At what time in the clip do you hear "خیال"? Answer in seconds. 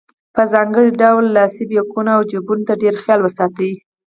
3.03-3.19